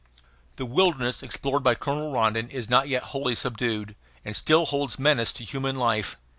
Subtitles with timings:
[0.55, 3.93] The wilderness explored by Colonel Rondon is not yet wholly subdued,
[4.25, 6.17] and still holds menace to human life.